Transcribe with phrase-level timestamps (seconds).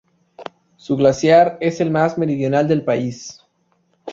[0.77, 3.45] Su glaciar es el más meridional del país.